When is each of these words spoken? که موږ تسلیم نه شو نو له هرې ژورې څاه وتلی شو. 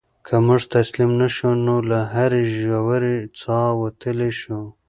که 0.25 0.35
موږ 0.45 0.61
تسلیم 0.75 1.11
نه 1.21 1.27
شو 1.35 1.49
نو 1.65 1.75
له 1.89 1.99
هرې 2.13 2.43
ژورې 2.59 3.15
څاه 3.41 3.69
وتلی 3.81 4.31
شو. 4.39 4.59